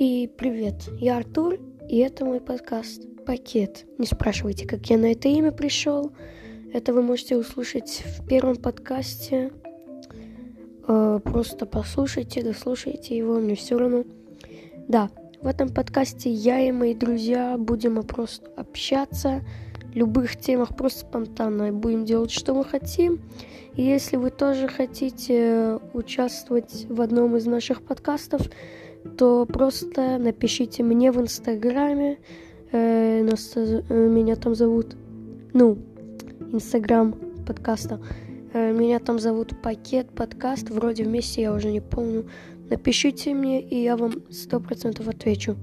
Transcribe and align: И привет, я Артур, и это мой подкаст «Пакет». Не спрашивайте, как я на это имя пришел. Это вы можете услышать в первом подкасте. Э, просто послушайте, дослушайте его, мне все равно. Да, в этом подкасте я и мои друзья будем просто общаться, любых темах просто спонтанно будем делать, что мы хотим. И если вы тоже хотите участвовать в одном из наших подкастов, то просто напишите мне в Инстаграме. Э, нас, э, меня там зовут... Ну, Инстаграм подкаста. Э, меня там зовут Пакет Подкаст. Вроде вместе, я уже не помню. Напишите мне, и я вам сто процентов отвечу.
И 0.00 0.30
привет, 0.34 0.88
я 0.98 1.18
Артур, 1.18 1.58
и 1.86 1.98
это 1.98 2.24
мой 2.24 2.40
подкаст 2.40 3.02
«Пакет». 3.26 3.84
Не 3.98 4.06
спрашивайте, 4.06 4.66
как 4.66 4.88
я 4.88 4.96
на 4.96 5.12
это 5.12 5.28
имя 5.28 5.52
пришел. 5.52 6.12
Это 6.72 6.94
вы 6.94 7.02
можете 7.02 7.36
услышать 7.36 8.02
в 8.06 8.26
первом 8.26 8.56
подкасте. 8.56 9.52
Э, 10.88 11.20
просто 11.22 11.66
послушайте, 11.66 12.42
дослушайте 12.42 13.14
его, 13.14 13.40
мне 13.40 13.54
все 13.56 13.76
равно. 13.76 14.04
Да, 14.88 15.10
в 15.42 15.46
этом 15.46 15.68
подкасте 15.68 16.30
я 16.30 16.60
и 16.60 16.72
мои 16.72 16.94
друзья 16.94 17.58
будем 17.58 18.02
просто 18.02 18.50
общаться, 18.56 19.42
любых 19.92 20.38
темах 20.38 20.74
просто 20.74 21.00
спонтанно 21.00 21.74
будем 21.74 22.06
делать, 22.06 22.30
что 22.30 22.54
мы 22.54 22.64
хотим. 22.64 23.20
И 23.74 23.82
если 23.82 24.16
вы 24.16 24.30
тоже 24.30 24.66
хотите 24.66 25.78
участвовать 25.92 26.86
в 26.88 27.02
одном 27.02 27.36
из 27.36 27.44
наших 27.44 27.82
подкастов, 27.82 28.48
то 29.16 29.46
просто 29.46 30.18
напишите 30.18 30.82
мне 30.82 31.12
в 31.12 31.20
Инстаграме. 31.20 32.18
Э, 32.72 33.22
нас, 33.22 33.52
э, 33.56 33.82
меня 33.90 34.36
там 34.36 34.54
зовут... 34.54 34.96
Ну, 35.52 35.78
Инстаграм 36.52 37.14
подкаста. 37.46 38.00
Э, 38.52 38.72
меня 38.72 38.98
там 38.98 39.18
зовут 39.18 39.60
Пакет 39.62 40.10
Подкаст. 40.10 40.70
Вроде 40.70 41.04
вместе, 41.04 41.42
я 41.42 41.52
уже 41.52 41.70
не 41.70 41.80
помню. 41.80 42.26
Напишите 42.68 43.34
мне, 43.34 43.60
и 43.60 43.82
я 43.82 43.96
вам 43.96 44.22
сто 44.30 44.60
процентов 44.60 45.08
отвечу. 45.08 45.56